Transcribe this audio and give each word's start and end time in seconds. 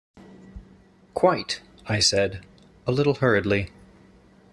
"Quite," 1.13 1.61
I 1.85 1.99
said, 1.99 2.43
a 2.87 2.91
little 2.91 3.13
hurriedly. 3.13 3.69